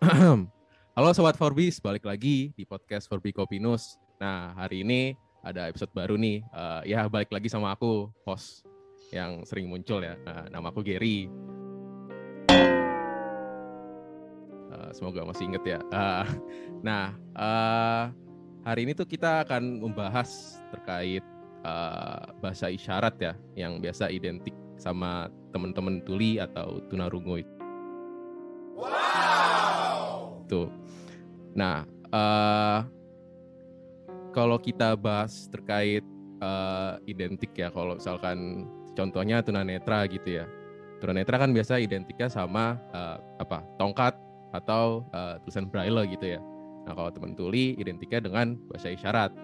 [0.96, 4.00] Halo Sobat Forbis, balik lagi di podcast Forbi Kopinus.
[4.16, 5.12] Nah, hari ini
[5.44, 6.40] ada episode baru nih.
[6.50, 8.64] Uh, ya, balik lagi sama aku, host
[9.14, 10.16] yang sering muncul ya.
[10.24, 11.28] Nah, nama aku Gary.
[14.72, 15.80] Uh, semoga masih inget ya.
[15.92, 16.26] Uh,
[16.80, 18.10] nah, uh,
[18.66, 21.22] hari ini tuh kita akan membahas terkait
[21.62, 27.55] uh, bahasa isyarat ya, yang biasa identik sama teman-teman tuli atau tunarungu itu.
[30.46, 30.70] Tuh.
[31.56, 32.80] Nah, uh,
[34.36, 36.04] kalau kita bahas terkait
[36.44, 40.46] uh, identik ya, kalau misalkan contohnya tunanetra gitu ya.
[41.00, 43.60] Tunanetra kan biasa identiknya sama uh, apa?
[43.76, 44.16] tongkat
[44.56, 46.40] atau uh, tulisan braille gitu ya.
[46.86, 49.34] Nah, kalau teman tuli identiknya dengan bahasa isyarat.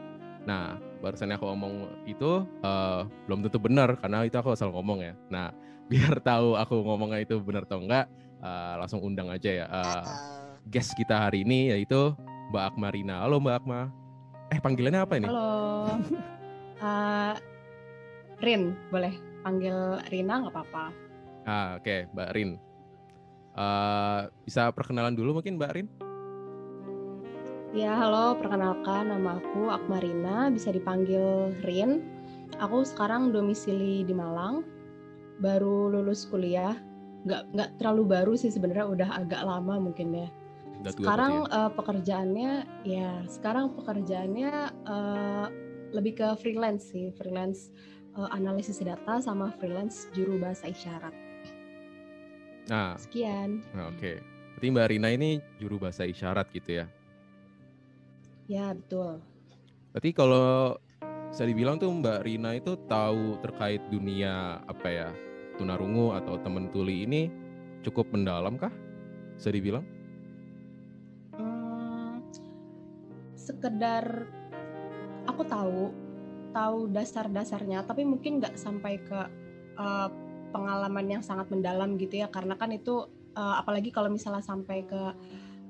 [0.42, 5.14] Nah, barusan aku ngomong itu uh, belum tentu benar karena itu aku asal ngomong ya.
[5.28, 5.50] Nah,
[5.90, 8.06] biar tahu aku ngomongnya itu benar atau enggak,
[8.40, 9.66] uh, langsung undang aja ya.
[9.68, 10.02] Uh,
[10.68, 12.14] guest kita hari ini yaitu
[12.52, 13.24] Mbak Akmarina.
[13.24, 13.80] Halo Mbak Akma.
[14.52, 15.26] Eh panggilannya apa ini?
[15.26, 15.50] Halo.
[16.78, 17.34] Uh,
[18.44, 20.84] Rin, boleh panggil Rina nggak apa-apa.
[21.46, 22.00] Ah, oke, okay.
[22.14, 22.50] Mbak Rin.
[23.52, 25.88] Uh, bisa perkenalan dulu mungkin Mbak Rin?
[27.72, 32.04] Ya, halo, perkenalkan nama aku Akmarina, bisa dipanggil Rin.
[32.60, 34.60] Aku sekarang domisili di Malang,
[35.40, 36.76] baru lulus kuliah.
[37.24, 40.28] Nggak, nggak terlalu baru sih sebenarnya, udah agak lama mungkin ya.
[40.90, 41.54] Sekarang ya?
[41.54, 42.52] uh, pekerjaannya,
[42.82, 44.52] ya sekarang pekerjaannya
[44.88, 45.46] uh,
[45.94, 47.70] lebih ke freelance sih, freelance
[48.18, 51.14] uh, analisis data sama freelance juru bahasa isyarat.
[52.66, 53.62] Nah, sekian.
[53.74, 54.16] Nah, Oke, okay.
[54.56, 56.86] berarti Mbak Rina ini juru bahasa isyarat gitu ya?
[58.46, 59.18] Ya, betul.
[59.92, 60.78] Berarti kalau
[61.32, 65.08] bisa dibilang tuh Mbak Rina itu tahu terkait dunia apa ya
[65.56, 67.28] tunarungu atau temen tuli ini
[67.82, 68.72] cukup mendalam kah?
[69.36, 69.84] Bisa dibilang?
[73.42, 74.30] Sekedar
[75.26, 75.90] aku tahu
[76.54, 79.20] tahu dasar-dasarnya, tapi mungkin nggak sampai ke
[79.80, 80.08] uh,
[80.52, 85.02] pengalaman yang sangat mendalam gitu ya, karena kan itu uh, apalagi kalau misalnya sampai ke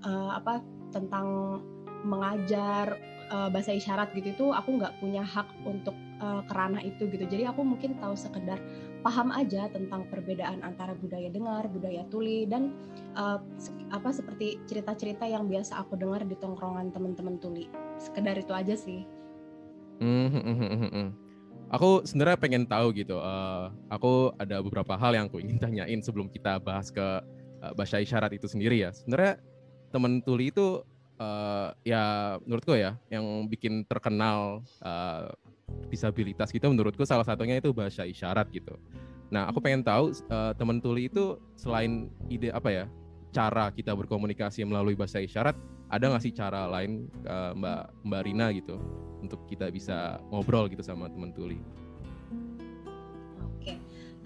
[0.05, 0.61] uh, apa
[0.91, 1.59] tentang
[2.03, 2.99] mengajar
[3.31, 7.27] uh, bahasa isyarat gitu itu aku nggak punya hak untuk uh, kerana itu gitu.
[7.27, 8.63] Jadi aku mungkin tahu sekedar
[9.03, 12.71] paham aja tentang perbedaan antara budaya dengar budaya tuli dan
[13.19, 13.43] uh,
[13.91, 17.67] apa seperti cerita-cerita yang biasa aku dengar di tongkrongan teman-teman tuli.
[17.99, 19.03] Sekedar itu aja sih.
[19.99, 21.09] Hmm, hmm, hmm,
[21.71, 26.31] aku sebenarnya pengen tahu gitu uh, aku ada beberapa hal yang aku ingin tanyain sebelum
[26.31, 27.03] kita bahas ke
[27.63, 28.95] uh, bahasa isyarat itu sendiri ya.
[28.95, 29.43] Sebenarnya
[29.93, 30.81] teman tuli itu
[31.21, 35.29] uh, ya menurutku ya yang bikin terkenal uh,
[35.89, 38.77] disabilitas gitu menurutku salah satunya itu bahasa isyarat gitu.
[39.33, 42.85] Nah aku pengen tahu uh, teman tuli itu selain ide apa ya
[43.33, 45.57] cara kita berkomunikasi melalui bahasa isyarat
[45.89, 48.77] ada nggak sih cara lain uh, Mbak Mbak Rina gitu
[49.21, 51.61] untuk kita bisa ngobrol gitu sama teman tuli?
[53.45, 53.79] Oke,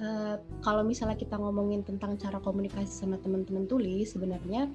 [0.02, 4.70] uh, kalau misalnya kita ngomongin tentang cara komunikasi sama teman-teman tuli sebenarnya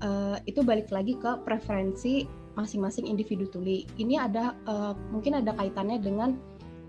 [0.00, 2.24] uh, itu balik lagi ke preferensi
[2.58, 3.86] masing-masing individu tuli.
[3.98, 6.38] Ini ada uh, mungkin ada kaitannya dengan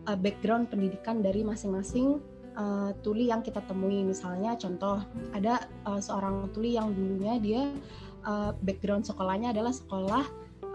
[0.10, 2.22] uh, background pendidikan dari masing-masing
[2.58, 4.02] uh, tuli yang kita temui.
[4.02, 5.02] Misalnya contoh
[5.36, 7.62] ada uh, seorang tuli yang dulunya dia
[8.26, 10.24] uh, background sekolahnya adalah sekolah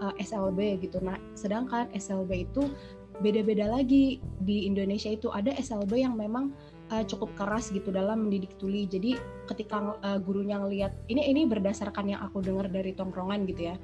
[0.01, 1.03] uh, SLB gitu.
[1.03, 2.71] Nah, sedangkan SLB itu
[3.17, 6.53] beda-beda lagi di Indonesia itu ada SLB yang memang
[6.91, 8.87] uh, cukup keras gitu dalam mendidik tuli.
[8.87, 9.15] Jadi
[9.47, 13.75] ketika uh, gurunya ngelihat ini ini berdasarkan yang aku dengar dari tongkrongan gitu ya.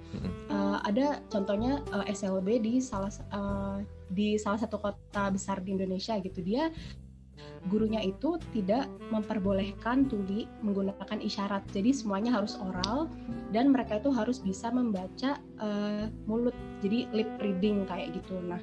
[0.51, 3.79] Uh, ada contohnya uh, SLB di salah uh,
[4.11, 6.39] di salah satu kota besar di Indonesia gitu.
[6.43, 6.69] Dia
[7.71, 11.63] gurunya itu tidak memperbolehkan tuli menggunakan isyarat.
[11.71, 13.07] Jadi semuanya harus oral
[13.55, 16.55] dan mereka itu harus bisa membaca uh, mulut.
[16.83, 18.35] Jadi lip reading kayak gitu.
[18.43, 18.59] Nah,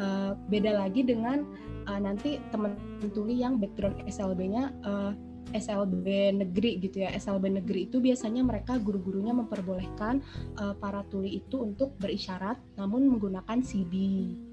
[0.00, 1.44] uh, beda lagi dengan
[1.86, 2.76] uh, nanti teman
[3.12, 5.12] tuli yang background SLB-nya uh,
[5.52, 6.06] eh, SLB
[6.38, 10.22] negeri gitu ya SLB negeri itu biasanya mereka guru-gurunya memperbolehkan
[10.56, 13.92] uh, para tuli itu untuk berisyarat namun menggunakan CB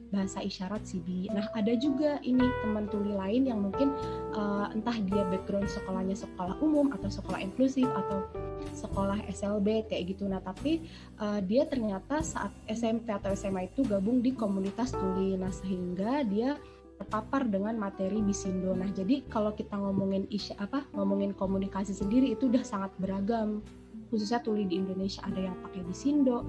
[0.10, 1.30] bahasa isyarat CB.
[1.30, 3.94] Nah ada juga ini teman tuli lain yang mungkin
[4.34, 8.25] uh, entah dia background sekolahnya sekolah umum atau sekolah inklusif atau
[8.74, 10.25] sekolah SLB kayak gitu.
[10.25, 10.84] Nah tapi
[11.22, 15.38] uh, dia ternyata saat SMP atau SMA itu gabung di komunitas tuli.
[15.38, 16.58] Nah sehingga dia
[17.00, 18.75] terpapar dengan materi bisindo.
[18.75, 23.63] Nah, jadi kalau kita ngomongin isya apa ngomongin komunikasi sendiri itu udah sangat beragam.
[24.12, 26.44] Khususnya tuli di Indonesia ada yang pakai bisindo,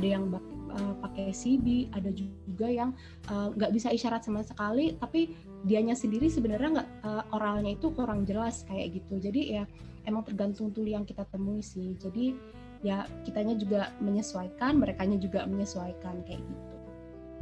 [0.00, 2.96] ada yang uh, pakai CB, ada juga yang
[3.28, 5.36] eh, nggak uh, bisa isyarat sama sekali, tapi
[5.68, 9.20] dianya sendiri sebenarnya nggak uh, oralnya itu kurang jelas kayak gitu.
[9.28, 9.68] Jadi ya
[10.08, 12.00] emang tergantung tuli yang kita temui sih.
[12.00, 12.32] Jadi
[12.80, 16.71] ya kitanya juga menyesuaikan mereka juga menyesuaikan kayak gitu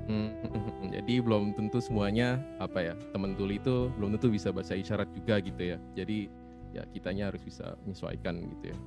[0.08, 0.30] Hmm,
[0.94, 5.40] jadi belum tentu semuanya apa ya teman tuli itu belum tentu bisa bahasa isyarat juga
[5.40, 5.78] gitu ya.
[5.96, 6.28] Jadi
[6.70, 8.78] ya kitanya harus bisa menyesuaikan gitu ya.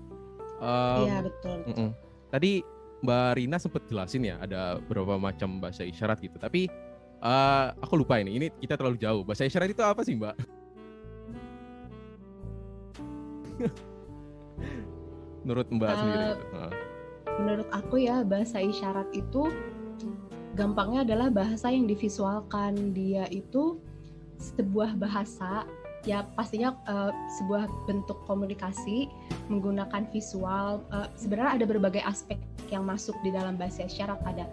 [0.63, 1.57] Um, iya betul.
[1.68, 1.89] Uh -uh.
[2.31, 2.63] Tadi
[3.04, 6.39] Mbak Rina sempat jelasin ya ada beberapa macam bahasa isyarat gitu.
[6.39, 6.71] Tapi
[7.19, 8.39] uh, aku lupa ini.
[8.39, 9.21] Ini kita terlalu jauh.
[9.27, 10.36] Bahasa isyarat itu apa sih Mbak?
[15.44, 16.25] menurut Mbak uh, sendiri.
[16.56, 16.71] Uh.
[17.44, 19.51] Menurut aku ya bahasa isyarat itu
[20.54, 22.94] gampangnya adalah bahasa yang divisualkan.
[22.94, 23.82] Dia itu
[24.38, 25.66] sebuah bahasa
[26.04, 29.08] ya pastinya uh, sebuah bentuk komunikasi
[29.48, 30.84] menggunakan visual.
[30.92, 32.38] Uh, sebenarnya ada berbagai aspek
[32.70, 34.46] yang masuk di dalam bahasa isyarat ada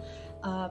[0.45, 0.69] uh,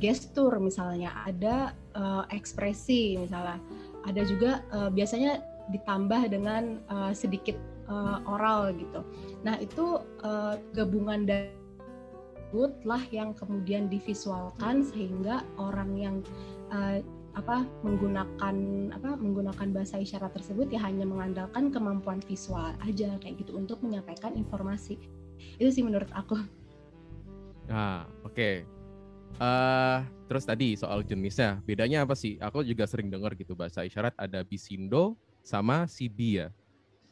[0.00, 3.60] gestur misalnya ada uh, ekspresi misalnya.
[4.06, 5.42] Ada juga uh, biasanya
[5.74, 7.58] ditambah dengan uh, sedikit
[7.90, 9.02] uh, oral gitu.
[9.42, 11.65] Nah itu uh, gabungan dari
[12.86, 16.16] lah yang kemudian divisualkan sehingga orang yang
[16.70, 17.02] uh,
[17.36, 18.56] apa menggunakan
[18.96, 24.32] apa menggunakan bahasa isyarat tersebut ya hanya mengandalkan kemampuan visual aja kayak gitu untuk menyampaikan
[24.32, 24.96] informasi
[25.60, 26.40] itu sih menurut aku.
[27.68, 28.32] Ah oke.
[28.32, 28.54] Okay.
[29.36, 29.98] Uh, eh,
[30.32, 32.40] terus tadi soal jenisnya bedanya apa sih?
[32.40, 36.48] Aku juga sering dengar gitu bahasa isyarat ada bisindo sama sibi ya.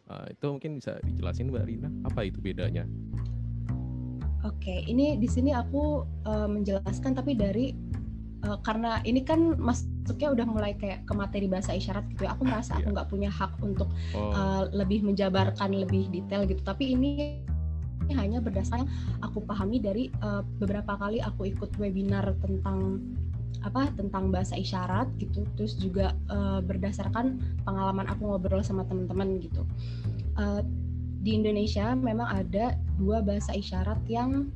[0.08, 2.88] Uh, itu mungkin bisa dijelasin Mbak Rina apa itu bedanya?
[4.44, 7.72] Oke, ini di sini aku uh, menjelaskan tapi dari
[8.44, 12.36] uh, karena ini kan masuknya udah mulai kayak ke materi bahasa isyarat gitu ya.
[12.36, 12.94] Aku merasa aku iya.
[13.00, 14.36] nggak punya hak untuk oh.
[14.36, 16.60] uh, lebih menjabarkan lebih detail gitu.
[16.60, 17.40] Tapi ini
[18.12, 18.84] hanya berdasarkan
[19.24, 23.00] aku pahami dari uh, beberapa kali aku ikut webinar tentang
[23.64, 25.48] apa tentang bahasa isyarat gitu.
[25.56, 29.64] Terus juga uh, berdasarkan pengalaman aku ngobrol sama teman-teman gitu.
[30.36, 30.60] Uh,
[31.24, 34.52] di Indonesia memang ada dua bahasa isyarat yang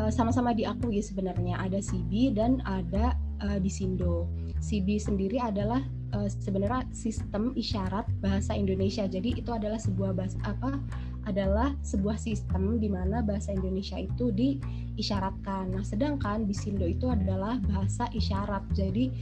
[0.00, 3.12] uh, sama-sama diakui sebenarnya ada CB dan ada
[3.44, 4.24] uh, Bisindo.
[4.64, 5.84] CB sendiri adalah
[6.16, 9.04] uh, sebenarnya sistem isyarat bahasa Indonesia.
[9.04, 10.80] Jadi itu adalah sebuah bahasa apa?
[11.28, 15.76] adalah sebuah sistem di mana bahasa Indonesia itu diisyaratkan.
[15.76, 18.64] Nah, sedangkan Bisindo itu adalah bahasa isyarat.
[18.72, 19.12] Jadi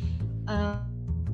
[0.46, 0.78] uh,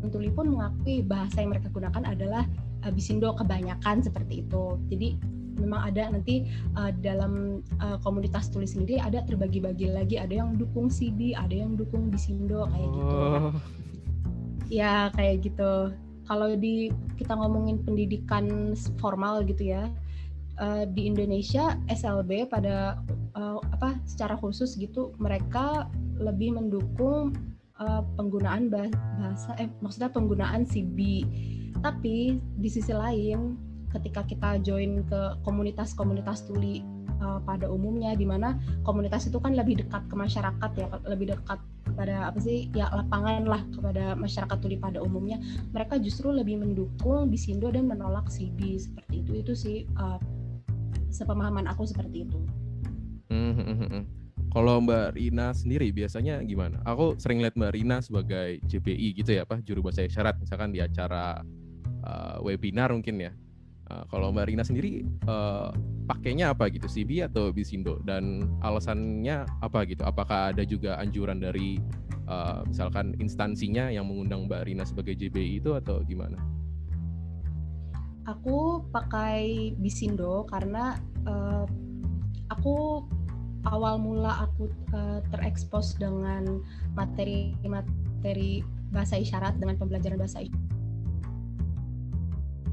[0.08, 2.48] Tuli pun mengakui bahasa yang mereka gunakan adalah
[2.84, 4.64] uh, Bisindo kebanyakan seperti itu.
[4.88, 10.58] Jadi memang ada nanti uh, dalam uh, komunitas tulis sendiri ada terbagi-bagi lagi ada yang
[10.58, 13.14] dukung CB ada yang dukung Bisindo kayak gitu.
[13.14, 13.50] oh.
[13.54, 13.82] gitu
[14.72, 15.92] ya kayak gitu
[16.24, 16.88] kalau di
[17.20, 19.92] kita ngomongin pendidikan formal gitu ya
[20.58, 22.98] uh, di Indonesia SLB pada
[23.36, 27.36] uh, apa secara khusus gitu mereka lebih mendukung
[27.78, 30.98] uh, penggunaan bahasa eh maksudnya penggunaan CB
[31.82, 33.58] tapi di sisi lain
[33.94, 36.82] ketika kita join ke komunitas-komunitas tuli
[37.22, 41.60] uh, pada umumnya di mana komunitas itu kan lebih dekat ke masyarakat ya lebih dekat
[41.86, 45.38] kepada apa sih ya lapangan lah kepada masyarakat tuli pada umumnya
[45.70, 50.18] mereka justru lebih mendukung Bisindo dan menolak CB seperti itu itu sih uh,
[51.14, 52.38] sepemahaman aku seperti itu.
[53.30, 54.04] Hmm, hmm, hmm,
[54.50, 56.82] Kalau Mbak Rina sendiri biasanya gimana?
[56.82, 60.82] Aku sering lihat Mbak Rina sebagai JPI gitu ya, apa juru bahasa isyarat misalkan di
[60.82, 61.42] acara
[62.02, 63.32] uh, webinar mungkin ya
[63.84, 65.68] Uh, kalau Mbak Rina sendiri uh,
[66.08, 68.00] pakainya apa gitu, CB atau Bisindo?
[68.00, 70.00] Dan alasannya apa gitu?
[70.08, 71.76] Apakah ada juga anjuran dari
[72.24, 76.40] uh, misalkan instansinya yang mengundang Mbak Rina sebagai JBI itu atau gimana?
[78.24, 80.96] Aku pakai Bisindo karena
[81.28, 81.68] uh,
[82.48, 83.04] aku
[83.68, 86.60] awal mula aku uh, terekspos dengan
[86.96, 90.63] materi-materi bahasa isyarat dengan pembelajaran bahasa isyarat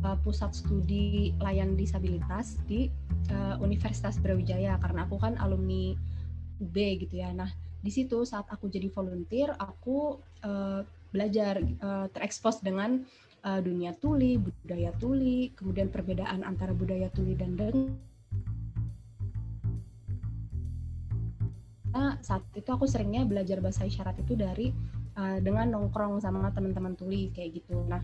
[0.06, 2.90] uh, pusat studi layan disabilitas di
[3.34, 5.94] uh, Universitas Brawijaya karena aku kan alumni
[6.62, 7.34] UB gitu ya.
[7.34, 7.50] Nah,
[7.82, 13.02] di situ saat aku jadi volunteer, aku uh, belajar uh, terekspos dengan
[13.42, 17.98] uh, dunia tuli, budaya tuli, kemudian perbedaan antara budaya tuli dan deng.
[21.92, 24.72] Nah, saat itu aku seringnya belajar bahasa isyarat itu dari
[25.20, 27.84] uh, dengan nongkrong sama teman-teman tuli kayak gitu.
[27.84, 28.00] Nah,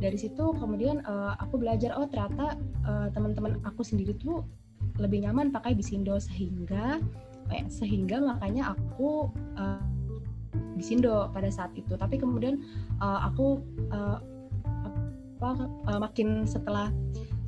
[0.00, 2.56] dari situ kemudian uh, aku belajar oh ternyata
[2.88, 4.42] uh, teman-teman aku sendiri tuh
[4.96, 6.98] lebih nyaman pakai bisindo sehingga
[7.52, 9.28] eh, sehingga makanya aku
[9.60, 9.84] uh,
[10.74, 11.94] bisindo pada saat itu.
[11.94, 12.64] Tapi kemudian
[13.04, 13.60] uh, aku
[13.92, 14.18] uh,
[15.40, 15.50] apa
[15.88, 16.92] uh, makin setelah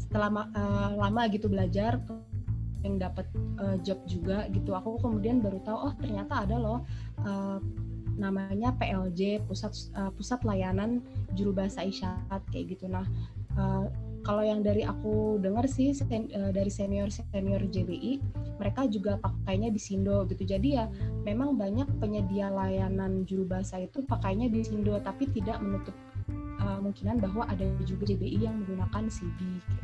[0.01, 2.01] setelah uh, lama gitu belajar
[2.83, 3.27] yang dapat
[3.63, 6.83] uh, job juga gitu aku kemudian baru tahu oh ternyata ada loh
[7.23, 7.59] uh,
[8.19, 11.01] namanya PLJ pusat uh, pusat layanan
[11.33, 13.07] juru bahasa isyarat kayak gitu nah
[13.57, 13.89] uh,
[14.23, 18.23] kalau yang dari aku dengar sih sen, uh, dari senior senior JBI
[18.61, 20.85] mereka juga pakainya di Sindo gitu jadi ya
[21.27, 25.97] memang banyak penyedia layanan juru bahasa itu pakainya di Sindo tapi tidak menutup
[26.63, 29.82] uh, kemungkinan bahwa ada juga JBI yang menggunakan gitu.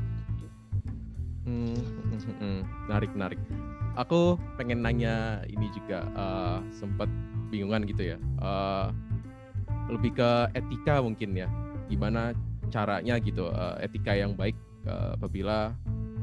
[1.49, 1.81] Hmm,
[2.39, 3.41] hmm, menarik menarik.
[3.97, 7.09] Aku pengen nanya ini juga uh, sempat
[7.49, 8.19] bingungan gitu ya.
[8.39, 8.93] Uh,
[9.89, 11.49] lebih ke etika mungkin ya.
[11.89, 12.37] Gimana
[12.69, 15.73] caranya gitu uh, etika yang baik uh, apabila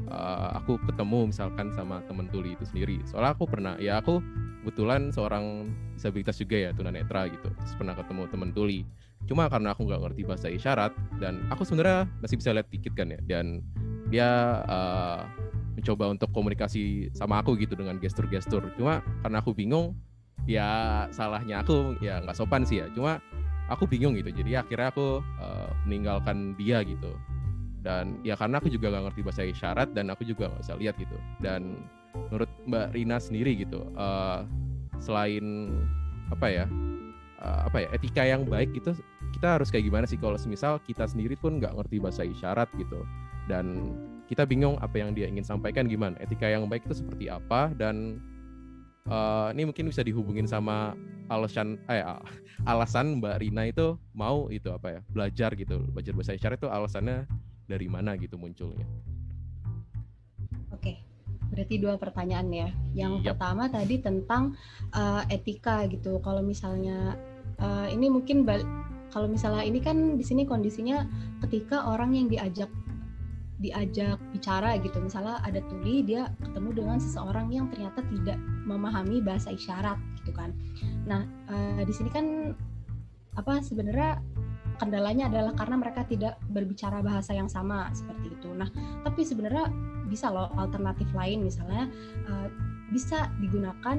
[0.08, 3.02] uh, aku ketemu misalkan sama temen tuli itu sendiri.
[3.10, 4.22] Soalnya aku pernah ya aku
[4.62, 7.50] kebetulan seorang disabilitas juga ya tunanetra gitu.
[7.50, 8.86] Terus pernah ketemu temen tuli.
[9.26, 13.10] Cuma karena aku nggak ngerti bahasa isyarat dan aku sebenarnya masih bisa lihat dikit kan
[13.10, 13.58] ya dan
[14.08, 15.26] dia uh,
[15.76, 18.64] mencoba untuk komunikasi sama aku gitu dengan gestur-gestur.
[18.80, 19.92] Cuma karena aku bingung
[20.48, 22.86] ya salahnya aku ya nggak sopan sih ya.
[22.94, 23.20] Cuma
[23.68, 24.32] aku bingung gitu.
[24.32, 27.12] Jadi akhirnya aku uh, meninggalkan dia gitu.
[27.86, 30.98] Dan ya karena aku juga gak ngerti bahasa isyarat dan aku juga nggak bisa lihat
[30.98, 31.14] gitu.
[31.38, 31.86] Dan
[32.32, 34.42] menurut Mbak Rina sendiri gitu uh,
[34.98, 35.70] selain
[36.32, 36.64] apa ya
[37.38, 38.96] uh, apa ya etika yang baik itu
[39.36, 40.16] kita harus kayak gimana sih?
[40.16, 43.04] Kalau semisal kita sendiri pun nggak ngerti bahasa isyarat gitu
[43.52, 43.92] dan
[44.26, 46.16] kita bingung apa yang dia ingin sampaikan gimana?
[46.24, 47.68] Etika yang baik itu seperti apa?
[47.76, 48.16] Dan
[49.12, 50.96] uh, ini mungkin bisa dihubungin sama
[51.28, 52.00] alasan eh,
[52.72, 55.00] alasan Mbak Rina itu mau itu apa ya?
[55.12, 55.84] Belajar gitu.
[55.92, 57.28] Belajar bahasa isyarat itu alasannya
[57.68, 58.88] dari mana gitu munculnya?
[60.72, 61.06] Oke
[61.46, 62.68] berarti dua pertanyaan ya.
[62.92, 63.38] Yang yep.
[63.38, 64.58] pertama tadi tentang
[64.92, 66.18] uh, etika gitu.
[66.20, 67.14] Kalau misalnya
[67.60, 68.42] uh, ini mungkin
[69.16, 71.08] kalau misalnya ini kan di sini kondisinya
[71.40, 72.68] ketika orang yang diajak
[73.56, 75.00] diajak bicara gitu.
[75.00, 78.36] Misalnya ada tuli dia ketemu dengan seseorang yang ternyata tidak
[78.68, 80.52] memahami bahasa isyarat gitu kan.
[81.08, 82.52] Nah uh, di sini kan
[83.40, 84.20] apa sebenarnya
[84.76, 88.52] kendalanya adalah karena mereka tidak berbicara bahasa yang sama seperti itu.
[88.52, 88.68] Nah
[89.00, 89.72] tapi sebenarnya
[90.12, 91.40] bisa loh alternatif lain.
[91.40, 91.88] Misalnya
[92.28, 92.52] uh,
[92.92, 93.96] bisa digunakan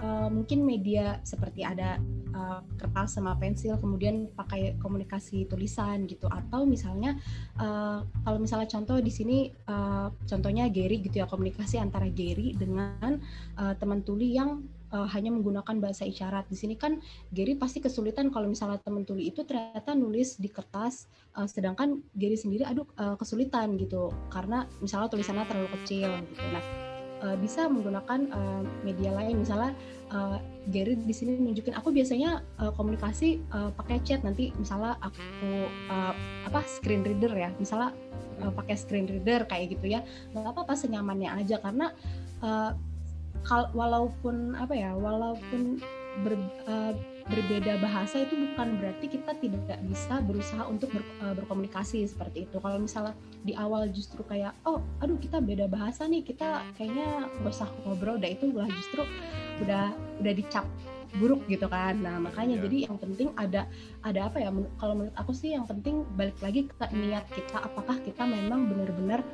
[0.00, 2.00] uh, mungkin media seperti ada
[2.32, 7.18] uh, kertas sama pensil kemudian pakai komunikasi tulisan gitu atau misalnya
[7.60, 13.20] uh, kalau misalnya contoh di sini uh, contohnya Gary gitu ya komunikasi antara Gary dengan
[13.60, 16.46] uh, teman tuli yang uh, hanya menggunakan bahasa isyarat.
[16.52, 17.00] Di sini kan
[17.32, 22.36] Gary pasti kesulitan kalau misalnya teman tuli itu ternyata nulis di kertas, uh, sedangkan Gary
[22.36, 26.44] sendiri aduh uh, kesulitan gitu karena misalnya tulisannya terlalu kecil gitu.
[26.52, 26.91] Nah
[27.22, 29.40] uh, bisa menggunakan uh, media lain.
[29.40, 29.72] Misalnya
[30.10, 30.36] uh,
[30.70, 34.26] Gary di sini nunjukin aku biasanya uh, komunikasi uh, pakai chat.
[34.26, 36.14] Nanti misalnya aku uh,
[36.46, 37.50] apa screen reader ya.
[37.56, 37.94] Misalnya
[38.42, 40.02] uh, pakai screen reader kayak gitu ya.
[40.34, 41.62] Nggak apa-apa senyamannya aja.
[41.62, 41.94] Karena
[42.42, 42.74] uh,
[43.42, 45.82] kal walaupun apa ya walaupun
[46.22, 46.34] ber,
[46.70, 46.94] uh,
[47.32, 52.60] berbeda bahasa itu bukan berarti kita tidak bisa berusaha untuk ber, uh, berkomunikasi seperti itu.
[52.60, 57.52] Kalau misalnya di awal justru kayak oh aduh kita beda bahasa nih kita kayaknya gak
[57.52, 59.02] usah ngobrol, udah itu udah justru
[59.64, 60.68] udah udah dicap
[61.16, 61.96] buruk gitu kan.
[62.00, 62.64] Nah makanya yeah.
[62.68, 63.64] jadi yang penting ada
[64.04, 64.52] ada apa ya?
[64.76, 67.64] Kalau menurut aku sih yang penting balik lagi ke niat kita.
[67.64, 69.24] Apakah kita memang benar-benar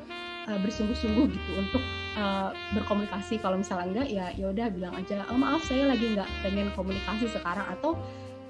[0.49, 1.83] uh, bersungguh-sungguh gitu untuk
[2.17, 3.37] uh, berkomunikasi.
[3.39, 7.29] Kalau misalnya enggak ya ya udah bilang aja oh, maaf saya lagi nggak pengen komunikasi
[7.29, 7.95] sekarang atau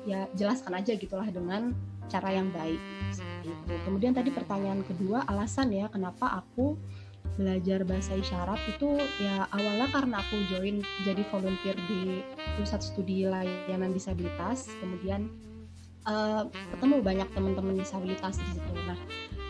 [0.06, 1.74] ya jelaskan aja gitulah dengan
[2.08, 2.80] cara yang baik.
[3.12, 6.78] Seperti itu kemudian tadi pertanyaan kedua alasan ya kenapa aku
[7.36, 12.24] belajar bahasa isyarat itu ya awalnya karena aku join jadi volunteer di
[12.56, 14.72] pusat studi layanan disabilitas.
[14.80, 15.28] Kemudian
[16.08, 18.72] uh, ketemu banyak teman-teman disabilitas di situ.
[18.88, 18.96] Nah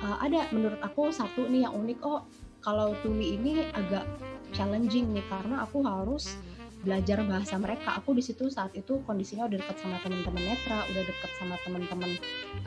[0.02, 2.25] uh, ada menurut aku satu nih yang unik oh
[2.62, 4.05] kalau tuli ini agak
[4.50, 6.35] challenging nih karena aku harus
[6.83, 7.99] belajar bahasa mereka.
[7.99, 12.11] Aku di situ saat itu kondisinya udah deket sama teman-teman netra, udah deket sama teman-teman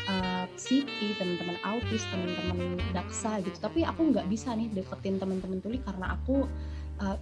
[0.07, 3.55] uh, psiki, teman-teman autis, teman-teman daksa gitu.
[3.59, 6.43] Tapi aku nggak bisa nih deketin teman-teman tuli karena aku
[6.99, 7.17] uh,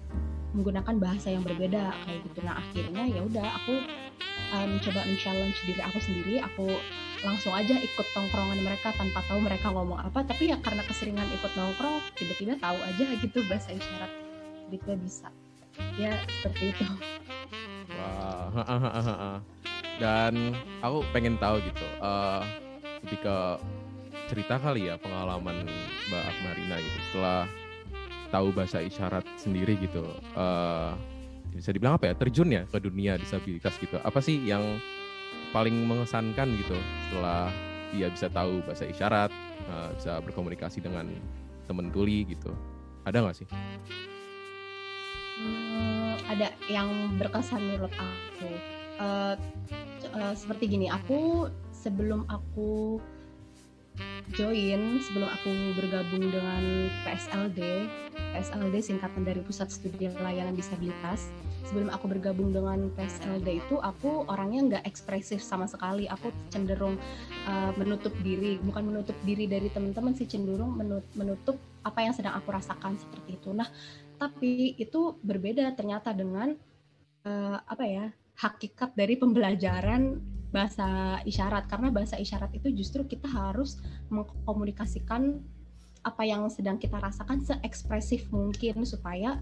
[0.53, 2.39] menggunakan bahasa yang berbeda kayak gitu.
[2.41, 3.73] Nah akhirnya ya udah aku
[4.55, 6.35] uh, mencoba men-challenge diri aku sendiri.
[6.53, 6.65] Aku
[7.21, 10.25] langsung aja ikut tongkrongan mereka tanpa tahu mereka ngomong apa.
[10.25, 14.11] Tapi ya karena keseringan ikut nongkrong tiba-tiba tahu aja gitu bahasa isyarat.
[14.69, 15.27] Tiba-tiba bisa.
[15.95, 16.85] Ya seperti itu.
[17.93, 19.41] Wah
[19.99, 22.39] dan aku pengen tahu gitu uh,
[23.03, 23.19] lebih
[24.31, 25.67] cerita kali ya pengalaman
[26.07, 26.97] Mbak Akmarina gitu.
[27.11, 27.49] Setelah
[28.29, 30.05] tahu bahasa isyarat sendiri gitu
[30.37, 30.93] uh,
[31.53, 34.61] bisa dibilang apa ya terjun ya ke dunia disabilitas gitu apa sih yang
[35.49, 36.77] paling mengesankan gitu
[37.09, 37.49] setelah
[37.89, 39.31] dia bisa tahu bahasa isyarat,
[39.69, 41.09] uh, bisa berkomunikasi dengan
[41.65, 42.53] temen tuli gitu.
[43.05, 43.47] Ada nggak sih?
[45.39, 48.49] Hmm, ada yang berkesan menurut aku.
[48.99, 49.35] Uh,
[50.13, 52.99] uh, seperti gini, aku sebelum aku
[54.35, 57.87] join sebelum aku bergabung dengan PSLD
[58.39, 61.27] PSLD singkatan dari Pusat Studi Layanan Disabilitas.
[61.65, 66.09] Sebelum aku bergabung dengan PSLD itu aku orangnya nggak ekspresif sama sekali.
[66.09, 66.97] Aku cenderung
[67.45, 68.57] uh, menutup diri.
[68.61, 70.77] Bukan menutup diri dari teman-teman sih cenderung
[71.13, 73.49] menutup apa yang sedang aku rasakan seperti itu.
[73.53, 73.67] Nah
[74.19, 76.53] tapi itu berbeda ternyata dengan
[77.27, 78.05] uh, apa ya
[78.39, 80.15] hakikat dari pembelajaran
[80.49, 83.77] bahasa isyarat karena bahasa isyarat itu justru kita harus
[84.09, 85.41] mengkomunikasikan
[86.03, 89.37] apa yang sedang kita rasakan seekspresif mungkin supaya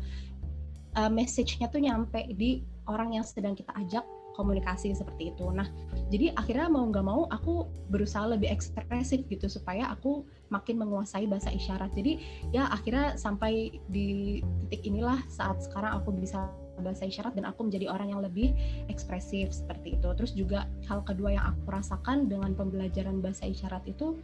[0.97, 4.03] uh, message-nya tuh nyampe di orang yang sedang kita ajak
[4.37, 5.49] komunikasi seperti itu.
[5.49, 5.65] Nah,
[6.13, 11.49] jadi akhirnya mau nggak mau aku berusaha lebih ekspresif gitu supaya aku makin menguasai bahasa
[11.49, 11.89] isyarat.
[11.97, 12.21] Jadi
[12.53, 17.89] ya akhirnya sampai di titik inilah saat sekarang aku bisa bahasa isyarat dan aku menjadi
[17.89, 18.53] orang yang lebih
[18.88, 20.07] ekspresif seperti itu.
[20.13, 24.17] Terus juga hal kedua yang aku rasakan dengan pembelajaran bahasa isyarat itu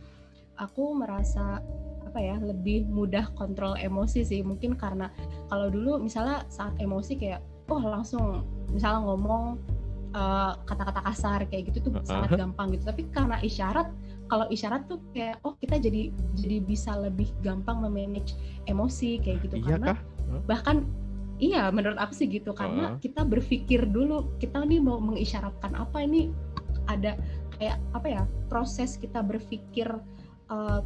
[0.61, 1.61] aku merasa
[2.05, 4.41] apa ya lebih mudah kontrol emosi sih.
[4.45, 5.09] Mungkin karena
[5.49, 7.41] kalau dulu misalnya saat emosi kayak
[7.71, 9.57] oh langsung misalnya ngomong
[10.13, 12.05] eh, kata-kata uh, kasar kayak gitu tuh uh -huh.
[12.05, 12.85] sangat gampang gitu.
[12.85, 13.89] Tapi karena isyarat
[14.31, 18.37] kalau isyarat tuh kayak oh kita jadi jadi bisa lebih gampang memanage
[18.69, 19.61] emosi kayak gitu.
[19.61, 19.93] Iya karena
[20.49, 20.89] bahkan
[21.39, 22.51] iya menurut aku sih gitu.
[22.53, 22.99] Karena uh.
[23.01, 26.29] kita berpikir dulu kita nih mau mengisyaratkan apa ini
[26.91, 27.15] ada
[27.57, 29.87] kayak apa ya proses kita berpikir
[30.51, 30.81] uh,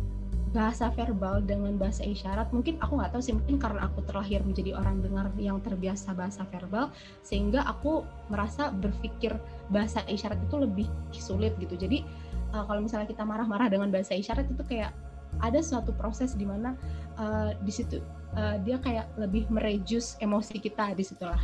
[0.56, 2.50] bahasa verbal dengan bahasa isyarat.
[2.56, 6.48] Mungkin aku nggak tahu sih mungkin karena aku terlahir menjadi orang dengar yang terbiasa bahasa
[6.48, 6.90] verbal
[7.22, 9.36] sehingga aku merasa berpikir
[9.68, 11.76] bahasa isyarat itu lebih sulit gitu.
[11.76, 12.08] Jadi
[12.56, 14.96] uh, kalau misalnya kita marah-marah dengan bahasa isyarat itu kayak
[15.40, 16.74] ada suatu proses di mana
[17.18, 18.02] uh, di situ
[18.34, 21.40] uh, dia kayak lebih merejus emosi kita di situlah.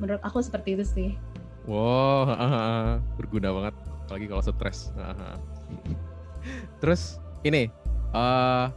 [0.00, 1.10] Menurut aku seperti itu sih.
[1.68, 2.32] Wow
[3.20, 3.74] berguna banget
[4.08, 4.90] apalagi kalau stres.
[6.80, 7.68] Terus ini
[8.16, 8.72] uh,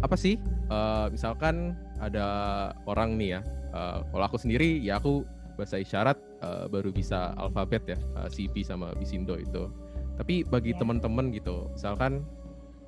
[0.00, 0.40] apa sih?
[0.66, 2.26] Uh, misalkan ada
[2.88, 3.40] orang nih ya
[3.76, 5.22] uh, kalau aku sendiri ya aku
[5.54, 9.70] bahasa isyarat uh, baru bisa alfabet ya uh, CP sama Bisindo itu.
[10.20, 10.80] Tapi bagi yeah.
[10.80, 12.24] teman-teman gitu misalkan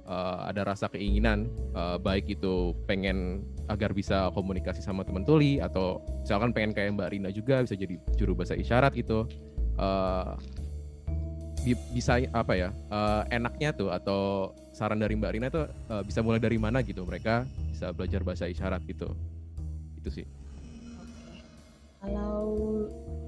[0.07, 6.03] uh, ada rasa keinginan uh, baik itu pengen agar bisa komunikasi sama teman tuli atau
[6.23, 9.25] misalkan pengen kayak Mbak Rina juga bisa jadi juru bahasa isyarat gitu
[9.79, 10.37] uh,
[11.95, 16.43] bisa apa ya uh, enaknya tuh atau saran dari Mbak Rina tuh uh, bisa mulai
[16.43, 19.15] dari mana gitu mereka bisa belajar bahasa isyarat gitu.
[20.03, 20.27] Itu sih
[22.03, 22.59] kalau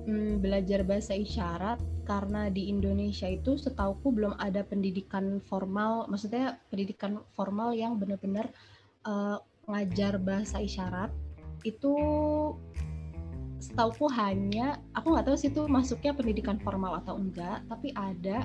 [0.04, 7.22] hmm, belajar bahasa isyarat karena di Indonesia itu setauku belum ada pendidikan formal maksudnya pendidikan
[7.32, 8.50] formal yang benar-benar
[9.06, 11.08] uh, ngajar bahasa isyarat
[11.64, 11.94] itu
[13.62, 18.44] setauku hanya aku nggak tahu sih itu masuknya pendidikan formal atau enggak tapi ada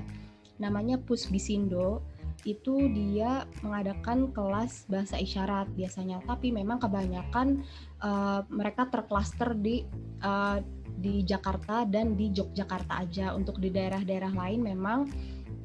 [0.56, 2.00] namanya Pusbisindo
[2.46, 6.24] itu dia mengadakan kelas bahasa isyarat biasanya.
[6.24, 7.64] Tapi memang kebanyakan
[8.04, 9.84] uh, mereka terklaster di
[10.24, 10.60] uh,
[11.00, 13.36] di Jakarta dan di Yogyakarta aja.
[13.36, 15.08] Untuk di daerah-daerah lain memang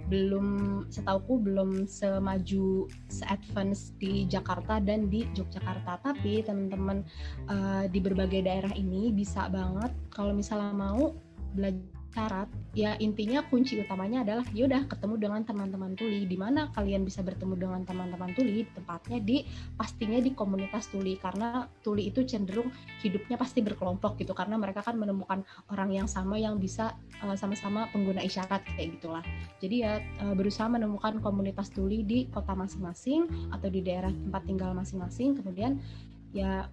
[0.04, 0.48] belum
[0.92, 6.02] setauku belum semaju se-advance di Jakarta dan di Yogyakarta.
[6.02, 7.02] Tapi teman-teman
[7.48, 11.14] uh, di berbagai daerah ini bisa banget kalau misalnya mau
[11.54, 16.26] belajar syarat ya intinya kunci utamanya adalah yaudah ketemu dengan teman-teman tuli.
[16.26, 18.66] Di mana kalian bisa bertemu dengan teman-teman tuli?
[18.70, 19.42] Tempatnya di
[19.74, 21.18] pastinya di komunitas tuli.
[21.18, 22.70] Karena tuli itu cenderung
[23.02, 24.30] hidupnya pasti berkelompok gitu.
[24.30, 29.24] Karena mereka kan menemukan orang yang sama yang bisa uh, sama-sama pengguna isyarat kayak gitulah.
[29.58, 34.70] Jadi ya uh, berusaha menemukan komunitas tuli di kota masing-masing atau di daerah tempat tinggal
[34.74, 35.38] masing-masing.
[35.38, 35.82] Kemudian
[36.34, 36.66] ya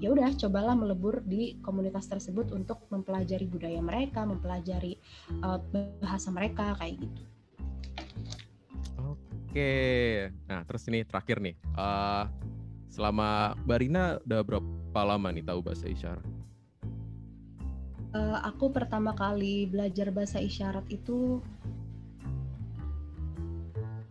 [0.00, 4.96] ya udah cobalah melebur di komunitas tersebut untuk mempelajari budaya mereka, mempelajari
[5.44, 5.60] uh,
[6.00, 7.22] bahasa mereka kayak gitu.
[8.96, 9.74] Oke,
[10.46, 12.30] nah terus ini terakhir nih, uh,
[12.88, 16.24] selama Barina udah berapa lama nih tahu bahasa isyarat?
[18.10, 21.42] Uh, aku pertama kali belajar bahasa isyarat itu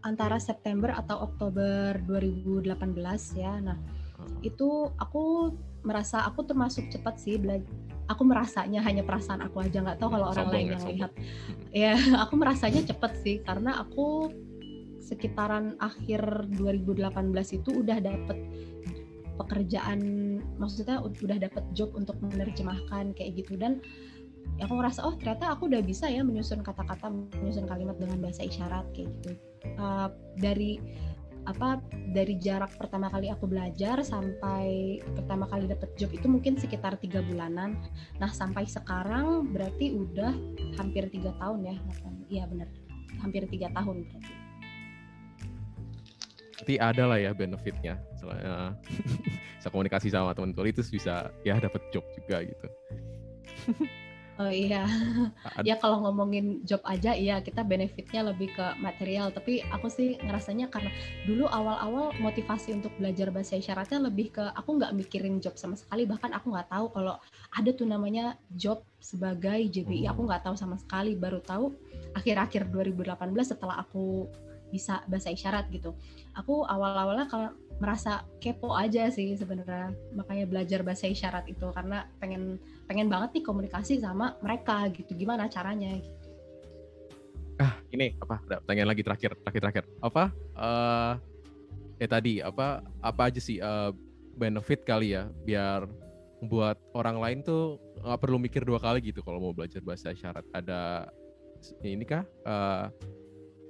[0.03, 2.75] antara September atau Oktober 2018
[3.35, 3.59] ya.
[3.59, 3.79] Nah,
[4.41, 7.67] itu aku merasa aku termasuk cepat sih belajar
[8.09, 10.97] aku merasanya hanya perasaan aku aja nggak tahu kalau orang sombong lain ya, yang sombong.
[10.97, 11.11] lihat.
[11.69, 11.93] Ya
[12.25, 14.33] aku merasanya cepet sih karena aku
[14.99, 17.13] sekitaran akhir 2018
[17.61, 18.37] itu udah dapet
[19.39, 19.99] pekerjaan
[20.59, 23.55] maksudnya udah dapet job untuk menerjemahkan kayak gitu.
[23.55, 23.79] Dan
[24.57, 28.89] aku ngerasa oh ternyata aku udah bisa ya menyusun kata-kata menyusun kalimat dengan bahasa isyarat
[28.97, 29.37] kayak gitu.
[29.77, 30.09] Uh,
[30.41, 30.81] dari
[31.47, 31.79] apa
[32.11, 37.23] dari jarak pertama kali aku belajar sampai pertama kali dapet job itu mungkin sekitar tiga
[37.23, 37.79] bulanan.
[38.17, 40.33] Nah sampai sekarang berarti udah
[40.75, 41.75] hampir tiga tahun ya,
[42.27, 42.67] iya benar,
[43.21, 44.33] hampir tiga tahun berarti.
[46.59, 48.75] Berarti ada lah ya benefitnya, soalnya
[49.57, 52.67] bisa komunikasi sama teman teman itu bisa ya dapet job juga gitu.
[54.39, 54.87] Oh iya,
[55.67, 59.35] ya kalau ngomongin job aja, iya kita benefitnya lebih ke material.
[59.35, 60.87] Tapi aku sih ngerasanya karena
[61.27, 66.07] dulu awal-awal motivasi untuk belajar bahasa isyaratnya lebih ke aku nggak mikirin job sama sekali.
[66.07, 67.19] Bahkan aku nggak tahu kalau
[67.51, 70.07] ada tuh namanya job sebagai JBI.
[70.07, 71.19] Aku nggak tahu sama sekali.
[71.19, 71.75] Baru tahu
[72.15, 74.23] akhir-akhir 2018 setelah aku
[74.69, 75.93] bisa bahasa isyarat gitu.
[76.37, 82.59] Aku awal-awalnya kalau merasa kepo aja sih sebenarnya makanya belajar bahasa isyarat itu karena pengen
[82.91, 86.19] pengen banget nih komunikasi sama mereka gitu gimana caranya gitu.
[87.63, 90.23] ah ini apa ada pertanyaan lagi terakhir terakhir terakhir apa
[90.59, 91.13] uh,
[92.03, 93.95] eh tadi apa apa aja sih uh,
[94.35, 95.87] benefit kali ya biar
[96.43, 100.43] buat orang lain tuh nggak perlu mikir dua kali gitu kalau mau belajar bahasa isyarat
[100.51, 101.11] ada
[101.83, 102.87] ini kah uh,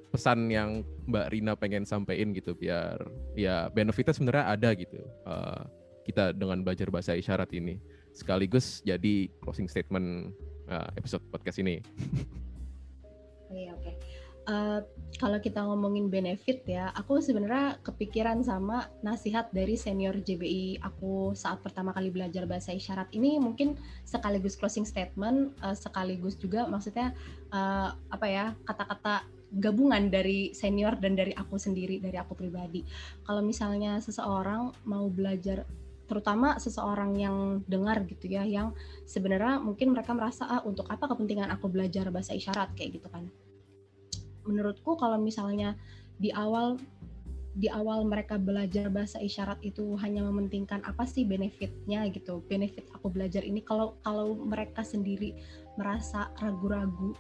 [0.10, 2.98] pesan yang Mbak Rina pengen sampaikan gitu biar
[3.38, 5.64] ya benefitnya sebenarnya ada gitu uh,
[6.06, 7.78] kita dengan belajar bahasa isyarat ini
[8.18, 10.34] sekaligus jadi closing statement
[10.66, 11.86] uh, episode podcast ini.
[13.50, 13.82] Iya oke.
[13.82, 13.96] Okay.
[14.50, 14.82] Uh,
[15.22, 21.62] kalau kita ngomongin benefit ya, aku sebenarnya kepikiran sama nasihat dari senior JBI aku saat
[21.62, 23.78] pertama kali belajar bahasa isyarat ini mungkin
[24.10, 27.14] sekaligus closing statement, uh, sekaligus juga maksudnya
[27.54, 32.86] uh, apa ya kata-kata gabungan dari senior dan dari aku sendiri, dari aku pribadi.
[33.26, 35.66] Kalau misalnya seseorang mau belajar
[36.10, 37.38] terutama seseorang yang
[37.70, 38.74] dengar gitu ya yang
[39.06, 42.74] sebenarnya mungkin mereka merasa ah untuk apa kepentingan aku belajar bahasa isyarat?
[42.78, 43.30] Kayak gitu kan.
[44.46, 45.78] Menurutku kalau misalnya
[46.18, 46.78] di awal
[47.58, 53.10] di awal mereka belajar bahasa isyarat itu hanya mementingkan apa sih benefitnya gitu benefit aku
[53.10, 53.62] belajar ini.
[53.66, 55.34] Kalau kalau mereka sendiri
[55.78, 57.18] merasa ragu-ragu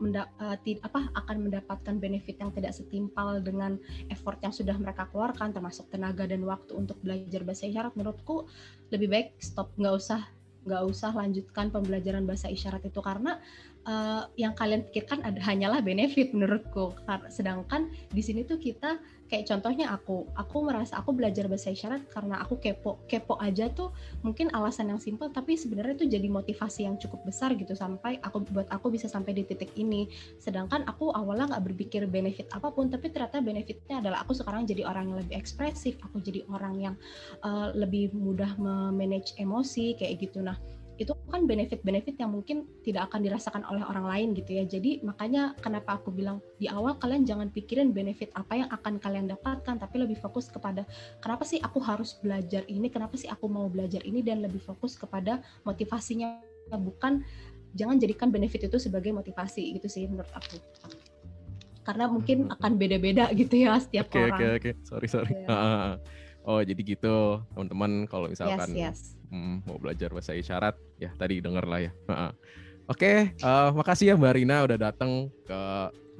[0.00, 3.80] uh, apa akan mendapatkan benefit yang tidak setimpal dengan
[4.12, 8.48] effort yang sudah mereka keluarkan termasuk tenaga dan waktu untuk belajar bahasa isyarat menurutku
[8.92, 10.20] lebih baik stop nggak usah
[10.66, 13.38] nggak usah lanjutkan pembelajaran bahasa isyarat itu karena
[13.86, 16.92] uh, yang kalian pikirkan ada hanyalah benefit menurutku.
[17.30, 22.38] Sedangkan di sini tuh kita kayak contohnya aku, aku merasa aku belajar bahasa isyarat karena
[22.42, 23.90] aku kepo, kepo aja tuh
[24.22, 28.46] mungkin alasan yang simpel tapi sebenarnya itu jadi motivasi yang cukup besar gitu sampai aku
[28.50, 30.06] buat aku bisa sampai di titik ini.
[30.38, 34.86] Sedangkan aku awalnya nggak berpikir benefit apa pun tapi ternyata benefitnya adalah aku sekarang jadi
[34.86, 36.94] orang yang lebih ekspresif, aku jadi orang yang
[37.42, 40.42] uh, lebih mudah memanage emosi kayak gitu.
[40.42, 44.64] Nah itu kan benefit-benefit yang mungkin tidak akan dirasakan oleh orang lain gitu ya.
[44.64, 49.28] Jadi makanya kenapa aku bilang di awal kalian jangan pikirin benefit apa yang akan kalian
[49.28, 50.88] dapatkan, tapi lebih fokus kepada
[51.20, 54.96] kenapa sih aku harus belajar ini, kenapa sih aku mau belajar ini dan lebih fokus
[54.96, 56.40] kepada motivasinya
[56.72, 57.22] bukan
[57.76, 60.56] jangan jadikan benefit itu sebagai motivasi gitu sih menurut aku.
[61.84, 64.32] Karena mungkin akan beda-beda gitu ya setiap okay, orang.
[64.32, 64.72] Oke okay, oke, okay.
[64.82, 65.32] sorry sorry.
[65.44, 66.00] Yeah.
[66.46, 69.15] Oh jadi gitu teman-teman kalau misalkan yes, yes.
[69.30, 71.92] Mau belajar bahasa isyarat ya tadi denger lah ya.
[72.86, 75.60] Oke, okay, uh, eh, makasih ya Mbak Rina udah datang ke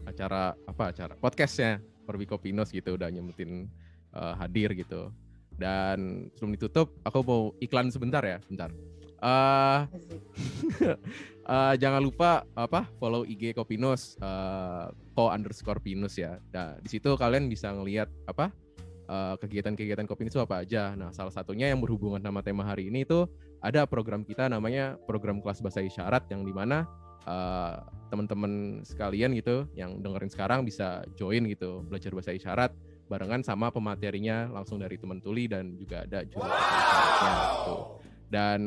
[0.03, 3.71] acara apa acara podcastnya Perbi Kopinos gitu udah nyemutin
[4.11, 5.15] uh, hadir gitu.
[5.55, 8.75] Dan sebelum ditutup aku mau iklan sebentar ya, bentar.
[9.23, 9.87] Uh,
[11.47, 16.43] uh, jangan lupa apa follow IG Kopinos uh, ko underscore pinus ya.
[16.51, 18.66] Nah di situ kalian bisa ngelihat apa Eh,
[19.41, 20.95] kegiatan-kegiatan uh, Kopi itu apa aja.
[20.99, 23.27] Nah, salah satunya yang berhubungan sama tema hari ini itu
[23.63, 26.87] ada program kita namanya program kelas bahasa isyarat yang di mana
[27.27, 32.71] uh, teman-teman sekalian gitu yang dengerin sekarang bisa join gitu belajar bahasa isyarat
[33.07, 36.59] barengan sama pematerinya langsung dari teman tuli dan juga ada juru wow.
[37.55, 37.77] gitu.
[38.27, 38.61] Dan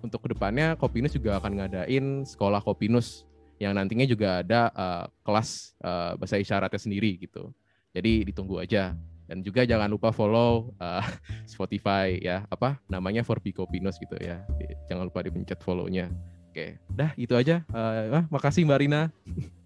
[0.00, 3.28] untuk ke depannya Kopinus juga akan ngadain sekolah Kopinus
[3.60, 7.52] yang nantinya juga ada uh, kelas uh, bahasa isyaratnya sendiri gitu.
[7.92, 8.96] Jadi ditunggu aja
[9.32, 11.00] dan juga jangan lupa follow uh,
[11.48, 14.44] Spotify ya apa namanya For Pico Pinos gitu ya.
[14.92, 16.12] Jangan lupa dipencet follow-nya.
[16.52, 17.64] Oke dah itu aja.
[17.72, 19.08] Uh, makasih Mbak Rina